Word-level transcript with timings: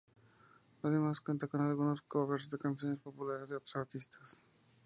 Además 0.81 1.21
cuenta 1.21 1.45
con 1.45 1.61
algunos 1.61 2.01
"covers" 2.01 2.49
de 2.49 2.57
canciones 2.57 2.97
populares 2.97 3.51
de 3.51 3.57
otros 3.57 3.75
artistas. 3.75 4.41